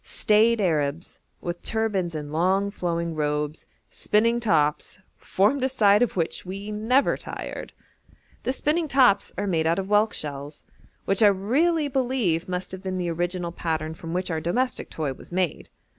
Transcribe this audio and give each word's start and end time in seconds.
Staid 0.03 0.59
Arabs, 0.59 1.19
with 1.41 1.61
turbans 1.61 2.15
and 2.15 2.33
long, 2.33 2.71
flowing 2.71 3.13
robes, 3.13 3.67
spinning 3.91 4.39
tops, 4.39 4.97
formed 5.15 5.63
a 5.63 5.69
sight 5.69 6.01
of 6.01 6.17
which 6.17 6.43
we 6.43 6.71
never 6.71 7.15
tired. 7.15 7.71
The 8.41 8.51
spinning 8.51 8.87
tops 8.87 9.31
are 9.37 9.45
made 9.45 9.67
out 9.67 9.77
of 9.77 9.85
whelk 9.89 10.15
shells, 10.15 10.63
which 11.05 11.21
I 11.21 11.27
really 11.27 11.87
believe 11.87 12.49
must 12.49 12.71
have 12.71 12.81
been 12.81 12.97
the 12.97 13.11
original 13.11 13.51
pattern 13.51 13.93
from 13.93 14.11
which 14.11 14.31
our 14.31 14.41
domestic 14.41 14.89
toy 14.89 15.13
was 15.13 15.31
made. 15.31 15.69